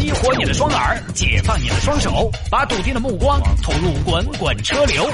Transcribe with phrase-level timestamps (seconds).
[0.00, 5.06] 激活你的双耳，解放你的双手，把笃定的目光投入滚滚车流。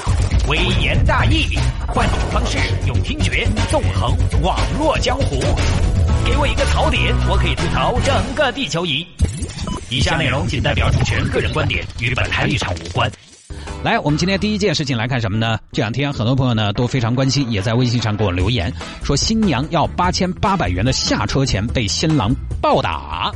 [0.46, 2.56] 微言大义，换种方式，
[2.87, 5.41] 用听觉纵横网络江湖。
[6.25, 9.04] 给我一个槽点，我可以吐槽整个地球仪。
[9.90, 13.10] 以下内容仅代表主持人个人观点，与本台立场无关。
[13.82, 15.58] 来，我们今天第一件事情来看什么呢？
[15.72, 22.32] 这两天很多朋友呢都非常关心，也在微信上给我留言说，新娘要八千八百元的下车钱被新郎
[22.62, 23.32] 暴打。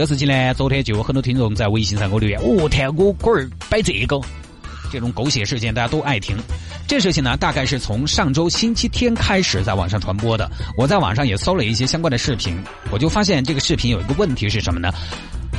[0.00, 4.18] 这个事情呢，昨天就有很多听众在微信上给我留言，哦天，我龟儿摆这个，
[4.90, 6.34] 这种狗血事件大家都爱听。
[6.88, 10.50] 这事情呢，大概是从上周星期天开始在网上传播的。
[10.74, 12.56] 我在网上也搜了一些相关的视频，
[12.90, 14.90] 我就发现这个视频有一个问题是什么呢？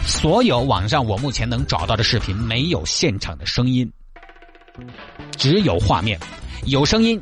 [0.07, 3.87] 所有网上我目前能找到的视频没有现场的声音，
[5.37, 6.19] 只有画面。
[6.65, 7.21] 有声音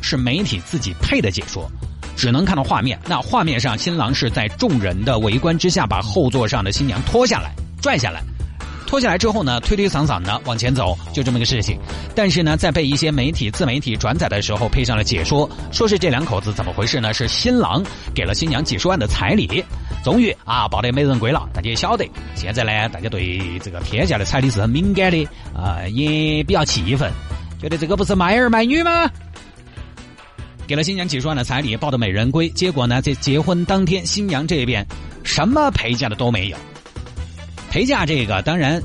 [0.00, 1.70] 是媒体自己配的解说，
[2.16, 2.98] 只能看到画面。
[3.06, 8.22] 那画面上，新郎是在众人的围观之下，把后座上的新娘拖下来、拽下来。
[8.86, 11.78] 拖下来之后呢，推推搡搡的往前走，就这么个事情。
[12.14, 17.14] 但是呢，在被一些媒体、自媒体转载的时候，配上了解说，说是这两口子怎么回事呢？
[17.14, 17.82] 是新郎
[18.14, 19.64] 给了新娘几十万的彩礼，
[20.04, 21.48] 终于啊抱得美人归了。
[21.54, 27.10] 大家也晓得，现在呢，大家对这个天价的彩礼是很敏感的啊，也比较气愤，
[27.58, 29.10] 觉得这个不是卖儿卖女吗？
[30.72, 32.48] 给了新娘几十万的彩礼，抱得美人归。
[32.48, 34.86] 结果呢，在结婚当天，新娘这边
[35.22, 36.56] 什么陪嫁的都没有。
[37.70, 38.82] 陪嫁这个，当然，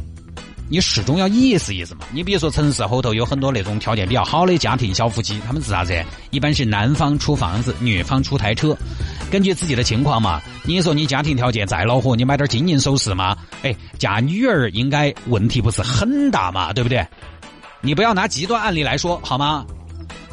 [0.67, 2.01] 你始终要意思意思嘛。
[2.11, 5.97] 你比如说城市后头有很多那种条件比较好的家庭小夫妻，他们是啥子？
[6.31, 8.75] 一般是男方出房子，女方出台车，
[9.31, 10.41] 根据自己的情况嘛。
[10.65, 13.33] 你说你家庭条件再恼火，你买点金银首饰嘛？
[13.63, 17.07] 哎，嫁女儿应该问题不是很大嘛，对不对？
[17.79, 19.65] 你不要拿极端案例来说好吗？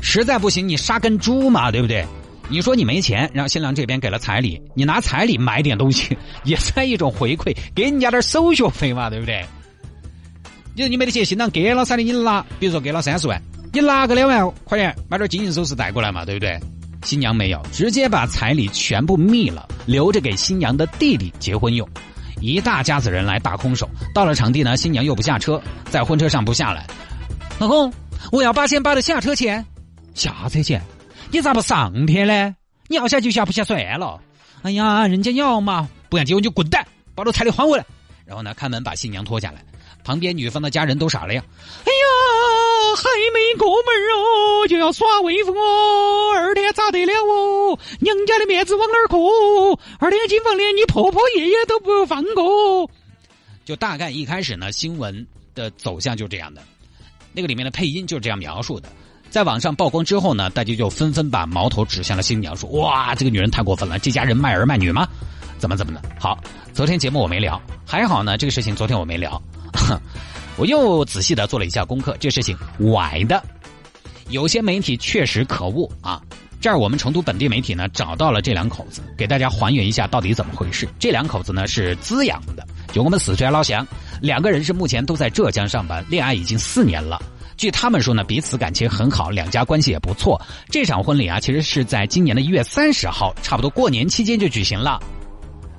[0.04, 2.06] 实在不行，你杀根猪嘛，对不对？
[2.50, 9.42] 你说你没钱，让新郎这边给了彩礼，你拿彩礼买点东西，也算一种回馈，给人家点手续费嘛，对不对？
[10.74, 13.40] 你说你没得钱，新郎给了彩礼，你拿，比如说给了三十万，
[13.72, 16.60] 你拿个两万块钱买点金银首饰带过来嘛，对不对？
[17.02, 21.88] 新娘没有，直接把彩礼全部密了，留着给新娘的弟弟结婚用。
[22.42, 26.86] 一大家子人来大空手，到了场地呢，新娘又不下车，在婚车上不下来。
[27.58, 27.90] 老公，
[28.32, 29.64] 我要八千八的下车钱，
[30.14, 30.80] 下车钱。
[31.30, 32.56] 你咋不上天呢？
[32.88, 34.20] 你要下就下，不下算了。
[34.62, 37.84] 哎呀，人家要嘛，不想结婚就滚蛋，把这彩礼还回来。
[38.24, 39.62] 然后呢，开门把新娘拖下来，
[40.04, 41.44] 旁边女方的家人都傻了呀。
[41.84, 47.78] 哎呀，还没过门哦，就要耍威风哦，二天咋得了哦？
[48.00, 49.78] 娘家的面子往哪儿过？
[49.98, 52.90] 二天金房连你婆婆爷爷都不放过。
[53.64, 56.62] 就大概一开始呢，新闻的走向就这样的，
[57.32, 58.88] 那个里面的配音就是这样描述的。
[59.34, 65.08] 在网上曝光之后呢，大家就纷纷把矛头指向了新娘，说：“哇，这个女人太过分了，这家人卖儿卖女吗？
[65.58, 66.38] 怎么怎么的？”好，
[66.72, 69.42] 昨天节目我没聊，还好呢，这个事情昨天我没聊，
[70.56, 72.56] 我又仔细的做了一下功课，这事情
[72.92, 73.42] 歪的，
[74.28, 76.22] 有些媒体确实可恶啊。
[76.60, 80.88] 这儿我们成都本地媒体呢找到了这两口子，给大家还原一下到底怎么回事。
[80.96, 83.84] 这两口子呢是资阳的，就我们四川老乡，
[84.20, 87.20] 两个人是目前都在浙江上班，恋爱已经四年了。
[87.56, 90.40] 据他们说呢，彼此感情很好，两家关系也不错。
[90.70, 95.00] 这场婚礼啊，其实是在今年的一月三十号，差不多过年期间就举行了。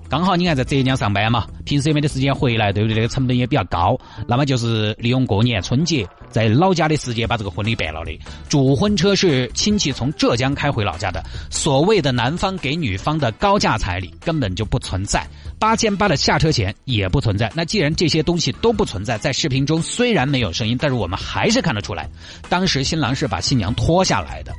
[0.08, 2.96] 刚好你看在浙江上班嘛，平时也没得时间回来，对不对？
[2.96, 8.18] 这个成本也比较高，那么就是利用过年春节，在老家的时间把这个婚礼办了的。
[8.48, 15.26] 主婚车是亲戚从浙江开回老家的，所谓的男方给女方的高价彩礼根本就不存在，
[15.60, 17.52] 八千八的下车钱也不存在。
[17.56, 22.08] 那既然这些东西都不存在，在视频中虽然没有声音，但是我们还是看得出来，
[22.48, 24.54] 当时新郎是把新娘拖下来的，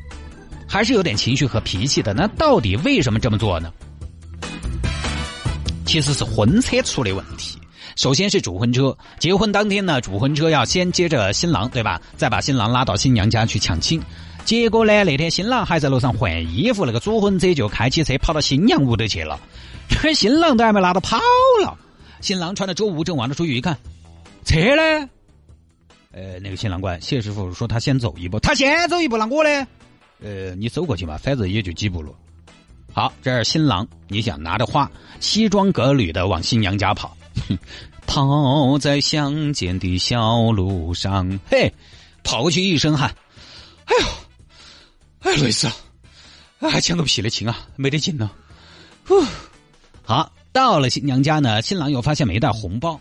[0.68, 2.12] 还是有点情绪和脾气的。
[2.12, 3.72] 那到底为什么这么做呢？
[5.86, 7.58] 其实是婚车出的问题。
[7.94, 12.00] 首先是主婚车，结婚当天呢，主婚车要先接着新郎，对吧？
[12.16, 14.02] 再把新郎拉到新娘家去抢亲。
[14.44, 19.40] 结果呢，那天新郎还在楼上换衣服，那个主婚车就开起车跑到新娘屋头去了。
[19.88, 21.16] 这新郎都还没拉到跑
[21.62, 21.78] 了，
[22.20, 23.78] 新郎穿着周吴正望着出去一看，
[24.44, 25.08] 车呢？
[26.12, 29.66] 呃，那个新郎官谢师傅说他先走一步，他先走一步，那我呢？
[30.22, 32.14] 呃，你走过去嘛，反正也就几步路。
[32.96, 34.90] 好，这是新郎，你想拿着花，
[35.20, 37.14] 西装革履的往新娘家跑，
[38.08, 41.70] 跑在乡间的小路上，嘿，
[42.24, 43.14] 跑过去一身汗，
[43.84, 45.66] 哎呦，哎累死
[46.58, 48.30] 了，还抢个屁的亲啊，没得劲呢。
[49.06, 49.22] 呼，
[50.02, 52.98] 好，到了新娘家呢，新郎又发现没带红包，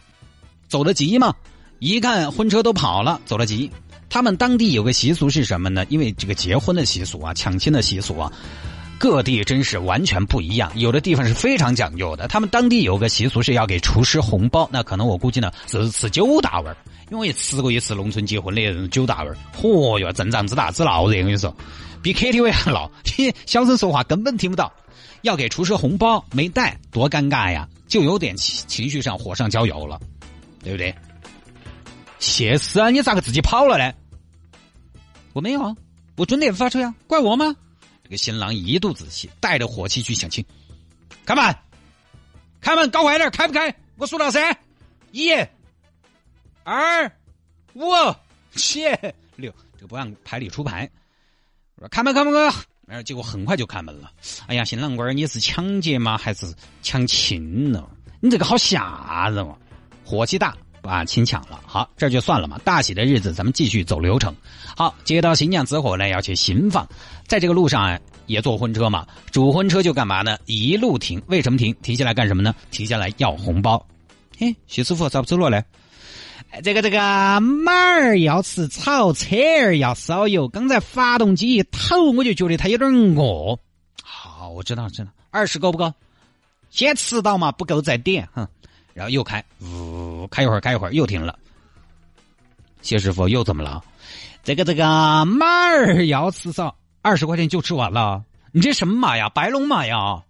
[0.68, 1.34] 走得急嘛，
[1.80, 3.72] 一看婚车都跑了，走得急。
[4.10, 5.86] 他们当地有个习俗是什么呢？
[5.88, 8.30] 因为这个结婚的习俗啊，抢亲的习俗啊。
[8.98, 12.28] 各地真是完全不一样，有的地方是非常讲究的。
[12.28, 16.78] 他们当地有个习俗是要给厨师红包，那可能我估计呢是吃九大味儿，
[17.12, 21.56] 因为吃过一次农村结婚的九大味儿，嚯哟，阵仗之大之闹热，我跟你说，
[22.02, 22.90] 比 KTV 还闹，
[23.46, 24.72] 小声说话根本听不到。
[25.22, 30.00] 要给厨师红包没带，多尴尬呀，就有点情情绪上火上浇油了，
[30.64, 30.94] 对不对？
[32.20, 33.92] 谢师啊，你咋个自己跑了呢？
[35.34, 35.76] 我没有啊，
[36.16, 37.56] 我准点发车呀，怪我吗？
[38.06, 40.46] 这个新郎一肚子气，带着火气去相亲。
[41.26, 41.56] 开门，
[42.62, 43.76] 开门，搞快点，开不开？
[43.98, 44.56] 我数到三，
[45.12, 45.32] 一、
[46.64, 47.12] 二、
[47.74, 47.84] 五、
[48.56, 48.86] 七、
[49.36, 50.88] 六，这个不按牌理出牌。
[51.80, 52.56] 说开门，开门，开
[52.88, 53.04] 门！
[53.04, 54.12] 结果很快就开门了。
[54.46, 56.16] 哎呀，新郎官，你是抢劫吗？
[56.16, 56.46] 还是
[56.84, 57.90] 抢亲呢？
[58.20, 59.58] 你这个好吓人哦！
[60.06, 60.56] 火气大，
[60.86, 61.60] 把亲抢了。
[61.66, 62.60] 好，这就算了嘛。
[62.64, 64.34] 大喜的日子，咱们继续走流程。
[64.78, 66.88] 好，接到新娘之后呢，要去新房，
[67.28, 69.06] 在这个路上啊，也坐婚车嘛。
[69.32, 70.38] 主婚车就干嘛呢？
[70.46, 71.74] 一路停，为什么停？
[71.82, 72.54] 停下来干什么呢？
[72.72, 73.86] 停下来要红包。
[74.38, 75.64] 嘿，徐师傅咋不走了嘞？
[76.64, 77.00] 这个这个
[77.42, 80.48] 马儿要吃草，车儿要烧油。
[80.48, 83.60] 刚才发动机一抖，我就觉得它有点饿。
[84.02, 85.12] 好，我知道，知道。
[85.32, 85.94] 二十够不够？
[86.70, 88.28] 先吃到嘛，不够再点。
[88.34, 88.48] 哼，
[88.96, 91.38] 然后又开，呜，开一会儿，开一会儿，又停了。
[92.82, 93.84] 谢师傅又怎么了？
[94.42, 98.24] 这个这个马儿要吃少，二十块钱就吃完了。
[98.54, 99.28] 你这什么马呀？
[99.28, 100.24] 白龙马呀？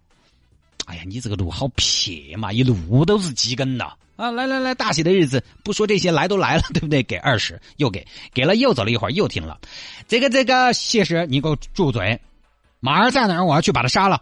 [0.86, 3.84] 哎呀，你这个路好撇嘛，一路都是鸡跟的
[4.16, 4.32] 啊！
[4.32, 7.04] 来来来，大喜的日子，不说这些，来都来了， 对不对？
[7.04, 8.04] 给二十，又给，
[8.34, 9.60] 给了又走了一会儿，又停了。
[10.08, 12.20] 这个这个谢师，你给我住嘴！
[12.80, 13.44] 马儿在哪儿？
[13.44, 14.20] 我要去把他杀了。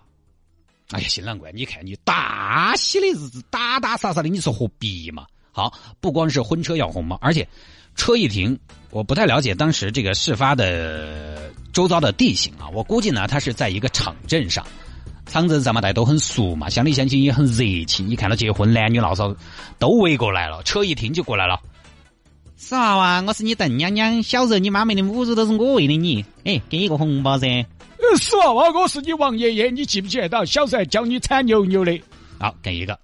[0.91, 5.27] 哎呀，新郎官，你看你大喜的日子，打打杀杀的，你说何必嘛？
[5.53, 7.47] 好，不光是婚车要红包，而且。
[7.97, 8.59] 车一停，
[8.91, 12.69] 我不太了解当时这个事发的周遭的地形啊。
[12.73, 14.67] 我估计呢，他是在一个场镇上，
[15.27, 18.09] 场镇上嘛，大家都很熟嘛，乡里乡亲也很热情。
[18.09, 19.33] 你看到结婚，男女老少
[19.79, 21.61] 都围过来了，车一停就过来了。
[22.65, 27.47] 死娃娃，我是你邓娘娘，小时候你妈没的母乳都是我喂的你，哎，给一个红包噻。
[28.19, 32.01] 死娃娃，我是你王爷爷，你记不记得到小时候教你铲牛牛的？
[32.39, 32.99] 好，给一个。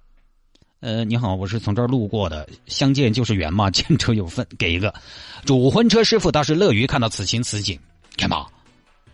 [0.79, 4.91] 呃，你好，我是从这儿路过的，相见就是缘嘛，见车有份，给一个。
[5.45, 7.77] 主婚车师傅倒是乐于看到此情此景，
[8.17, 8.47] 干嘛？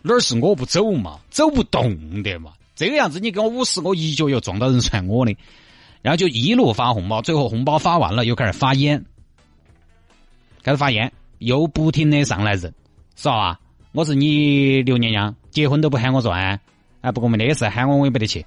[0.02, 5.36] 哪儿是我不走嘛，走不动的嘛，这个样子你给我五十，我一脚又撞到人踹我的，
[6.02, 9.04] 然后就一路发红包，最后红包发完了，又开始发烟，
[10.68, 12.74] 开始发烟，又不停的上来人，
[13.16, 13.58] 是吧？
[13.94, 16.60] 我是你刘娘娘，结婚都不喊我转，
[17.00, 18.46] 哎，不过没得事，喊我我也不得去。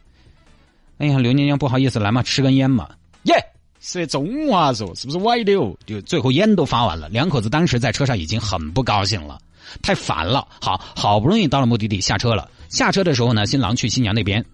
[0.99, 2.91] 哎呀，刘娘娘不好意思，来嘛，吃根烟嘛。
[3.23, 3.35] 耶，
[3.81, 5.75] 说中华说是不是歪的哦？
[5.87, 9.39] 就最后烟都发完了，两口子当时在车上已经很不高兴了，
[9.81, 10.47] 太烦了。
[10.61, 12.51] 好好不容易到了目的地，下车了。
[12.69, 14.45] 下车的时候呢，新郎去新娘那边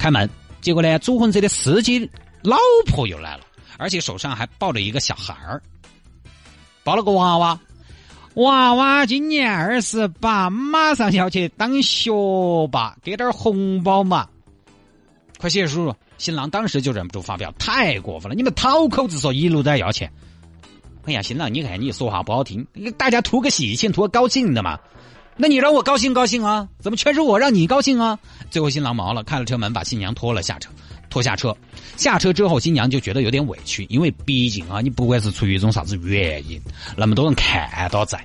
[0.00, 0.28] 开门，
[0.60, 2.10] 结果呢，主婚车的司机
[2.42, 2.56] 老
[2.86, 3.44] 婆又来了，
[3.78, 5.62] 而且手上还抱着一个小孩儿，
[6.84, 7.58] 抱了个娃娃。
[8.34, 12.10] 娃娃今年二十八，马上要去当学
[12.68, 14.26] 霸，给点红包嘛。
[15.38, 15.94] 快谢谢叔叔。
[16.18, 18.34] 新郎当时就忍不住发飙，太过分了！
[18.36, 20.10] 你们讨口子说一路在要钱。
[21.04, 22.64] 哎呀，新郎，你看你说话不好听，
[22.96, 24.78] 大家图个喜庆，图个高兴的嘛。
[25.36, 26.68] 那你让我高兴高兴啊？
[26.78, 28.18] 怎么全是我让你高兴啊？
[28.50, 30.70] 最后新郎毛了，开了车门把新娘拖了下车，
[31.08, 31.56] 拖下车。
[31.96, 36.60] 下车之后，新娘就觉得有点委屈，因为毕竟啊，你不管是出于一种啥子原因，
[36.96, 38.24] 那么多人看到在，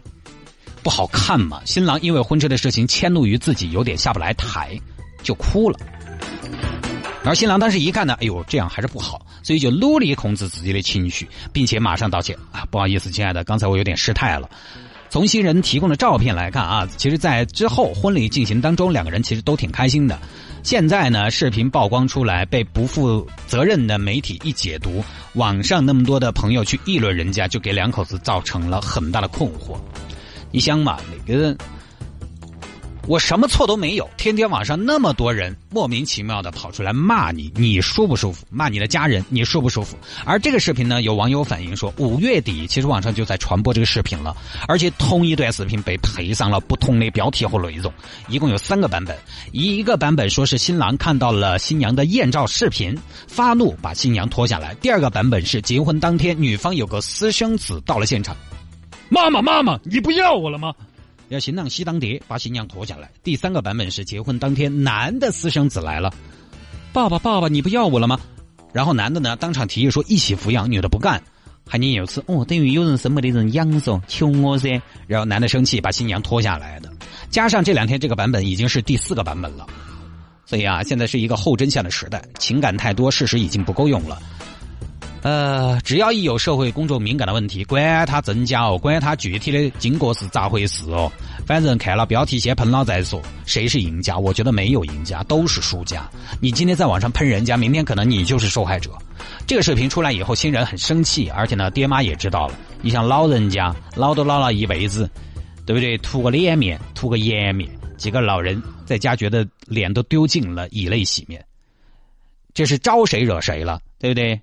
[0.84, 1.62] 不好看嘛。
[1.66, 4.78] 新郎因为婚车的事情迁怒于自己，有点下不来台，
[5.24, 5.80] 就哭了。
[7.24, 14.50] 而新郎当时一看呢，哎呦，这样还是不好，所以就努力控制自己的情绪，并且马上道歉啊，不好意思，亲爱的，刚才我有点失态了。
[15.10, 20.20] 从新人提供的照片来看啊，其实，在之后婚礼进行当中，两个人其实都挺开心的。
[20.64, 29.78] 现在呢，视频曝光出来，被不负责任的媒体一解读，网上那么多的朋友去议论人家，就给两口子造成了很大的困惑。
[30.52, 31.56] 你想嘛，那个。
[33.08, 38.46] 我什么错都没有，天天网上那么多人莫名其妙的跑出来骂你，你舒不舒服？
[38.50, 39.98] 骂你的家人，你舒不舒服？
[40.26, 44.36] 而这个视频呢，有网友反映说，五月底其实网上就在传播这个视频了，
[44.68, 47.92] 而且同一段视频被配上了不同的标题和内容，
[48.28, 49.18] 一共有三个版本。
[49.54, 52.94] 一个版本说是新郎看到了新娘的艳照视频，
[53.26, 58.36] 发怒把新娘拖下来；第二个版本是结婚当天女方有个私生子到了现场，
[59.08, 60.74] 妈妈妈妈，你不要我了吗？
[61.30, 63.12] 要新郎喜当爹，把新娘拖下来。
[63.24, 66.14] 第三个版本是结婚当天，男的私生子来了，
[66.94, 68.20] 爸爸爸爸，你不要我了吗？
[68.74, 71.22] 然后男的呢当场提议说一起抚养，女的不干，
[71.68, 74.82] 还念有词哦，等于有人生没得人养噻，求我噻。
[75.08, 76.90] 然后男的生气，把新娘拖下来的。
[77.30, 79.68] 加上这两天这个版本已经是第四个版本了，
[80.46, 84.22] 所以啊，现在是一个后真相的时代，情感太多，事实已经不够用了。
[85.28, 91.12] 呃，只要一有社会公众敏感的问题，管它真假哦，管它具体的经过是咋回事哦，
[91.46, 93.22] 反正看了标题先喷了再说。
[93.46, 94.18] 谁是赢家？
[94.18, 96.10] 我觉得没有赢家，都是输家。
[96.40, 98.90] 你今天在网上喷人家，明天可能你就是受害者。
[99.46, 102.58] 这个视频出来以后，新人很生气，而且呢，爹妈也知道了。
[102.82, 105.10] 你像老人家，老都老了一辈子，
[105.66, 105.98] 对不对？
[105.98, 111.44] 图个脸面，图个颜面，几个老人在家觉得脸都丢尽了，以泪洗面。
[112.54, 114.40] 这是招谁惹谁了，对不对？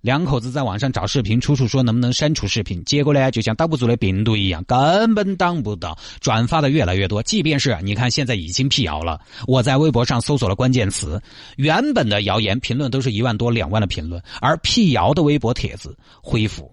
[0.00, 7.20] 两口子在网上找视频，处处说能不能删除视频，结果呢，就像挡不住的病毒一样，根本挡不到，转发的越来越多。
[7.20, 11.20] 即便是你看现在已经辟谣了，我在微博上搜索了关键词，
[11.56, 16.72] 原本的谣言评论都是一万多、两万的评论，而辟谣的微博帖子恢复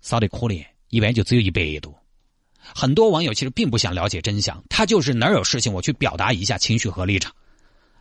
[0.00, 1.94] 少得可怜，一般就只有一百多。
[2.74, 7.32] 很多网友其实并不想了解真相，他就是哪有事情我去表达一下情绪和立场，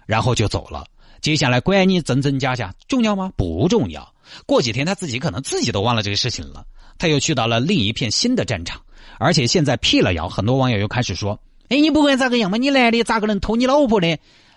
[0.08, 0.86] 然后就走了。
[1.22, 3.32] 接下来管你真真假假重要吗？
[3.38, 4.13] 不重要。
[4.46, 6.66] 过几天他自己可能自己都忘了这个事情了，
[6.98, 8.82] 他又去到了另一片新的战场，
[9.20, 11.40] 而且现在辟了谣，很多网友又开始说
[11.70, 14.16] ：“哎，你不管咋个样嘛，你男的咋个能偷你老婆呢？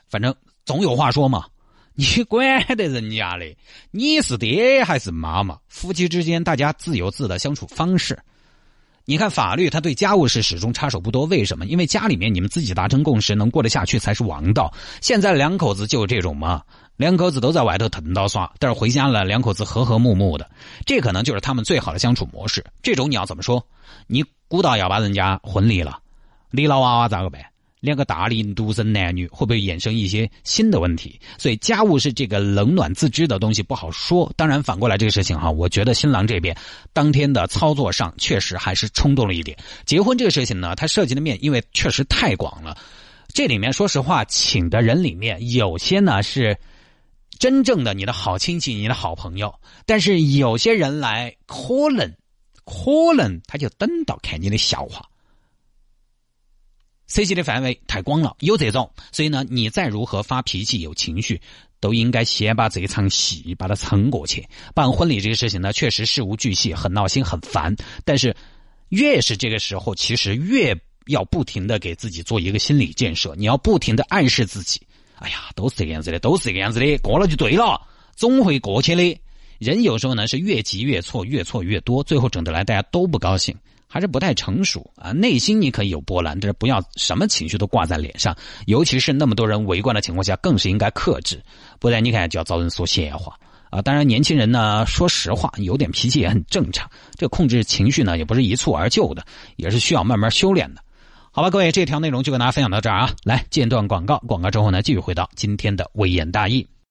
[0.08, 1.46] 反正总有话说嘛，
[1.94, 3.56] 你管得人家的？
[3.90, 5.58] 你是爹还是妈妈？
[5.68, 8.18] 夫妻之间大家自由自的相处方式。”
[9.08, 11.64] 你看法律，他对家务事始终插手不多，为什么？
[11.66, 14.74] 因为家里面你们自己达成共识，能过得下去才是王道。
[15.00, 16.60] 现在两口子就这种嘛，
[16.96, 20.50] 两口子都在外头疼到耍，但是回家了，两口子和和睦睦的，
[20.84, 22.64] 这可能就是他们最好的相处模式。
[22.82, 23.64] 这种你要怎么说？
[24.08, 26.00] 你孤岛要把人家婚离了，
[26.50, 27.40] 离了娃娃咋个办？
[27.86, 31.18] 两个大龄独生男女会不会衍生一些新的问题？
[31.38, 34.30] 所以家务是这个冷暖自知的东西，不好说。
[34.36, 36.54] 当然反过来这个事情哈，我觉得新郎这边
[36.92, 39.56] 当天的操作上确实还是冲动了一点。
[39.86, 42.76] 结婚这个事情呢，它涉及的面因为确实太广了，
[43.28, 46.58] 这里面说实话，请的人里面有些呢是
[47.38, 49.54] 真正的你的好亲戚、你的好朋友，
[49.86, 52.12] 但是有些人来可能
[52.64, 55.08] 可能他就等到看你的笑话。
[57.06, 61.40] 涉及的范围太广了，有这种，所以呢，你再如何发脾气、有情绪，
[61.80, 64.46] 都应该先把这场戏把它撑过去。
[64.74, 67.74] 办婚礼这个事情呢，确实事无巨细，很闹心、很烦。
[68.04, 68.34] 但是，
[68.88, 73.34] 越是这个时候，其实越要不停的给自己做一个心理建设。
[73.36, 74.80] 你要不停的暗示自己
[75.18, 77.80] ：“哎呀，都是这个样子的，都是这个样子的，过了就对了，
[78.16, 79.20] 总会过去的。”
[79.58, 83.56] 人有时候呢是越急越错，越错越多，最后整得来大家都不高兴。
[83.88, 91.42] 还是不太成熟啊，内心你可以有波澜，但是不要什么情绪都挂在脸上，尤其是那么多人围观的情况下，更是应该克制，
[91.78, 93.34] 不然你看就要遭人说闲话
[93.70, 93.80] 啊。
[93.80, 99.24] 当然，年轻人呢，说实话，有点脾气也很正常，这控制情绪呢，也不是一蹴而就的，
[99.56, 100.82] 也是需要慢慢修炼的。
[101.30, 106.66] 好吧，各位，这条内容就跟大家分享到这儿啊，来间段广告，广告之后呢，继续回到今天的微言大义。